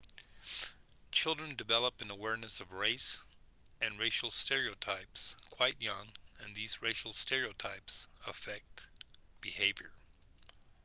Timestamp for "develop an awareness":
1.55-2.59